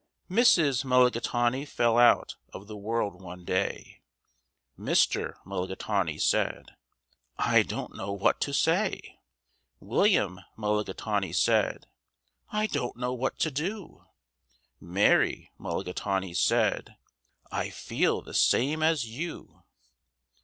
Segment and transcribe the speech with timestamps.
[0.31, 0.83] Mrs.
[0.83, 4.01] Mulligatawny fell out of the world one day.
[4.75, 5.35] Mr.
[5.45, 6.75] Mulligatawny said,
[7.37, 9.19] "I don't know what to say."
[9.79, 11.85] William Mulligatawny said,
[12.51, 14.05] "I don't know what to do."
[14.79, 16.95] Mary Mulligatawny said,
[17.51, 19.61] "I feel the same as you."